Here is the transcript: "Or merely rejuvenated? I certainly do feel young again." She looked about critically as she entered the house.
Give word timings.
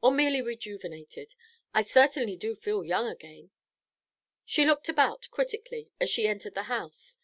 "Or 0.00 0.12
merely 0.12 0.40
rejuvenated? 0.40 1.34
I 1.74 1.82
certainly 1.82 2.36
do 2.36 2.54
feel 2.54 2.84
young 2.84 3.08
again." 3.08 3.50
She 4.46 4.64
looked 4.64 4.88
about 4.88 5.28
critically 5.32 5.90
as 5.98 6.08
she 6.08 6.28
entered 6.28 6.54
the 6.54 6.62
house. 6.70 7.18